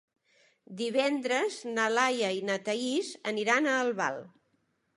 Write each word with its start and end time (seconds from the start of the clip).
Divendres 0.79 1.57
na 1.75 1.85
Laia 1.97 2.31
i 2.37 2.41
na 2.49 2.57
Thaís 2.69 3.13
aniran 3.33 3.69
a 3.69 3.77
Albal. 3.83 4.19